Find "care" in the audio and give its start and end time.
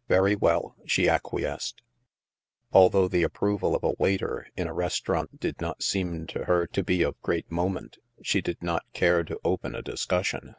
8.92-9.22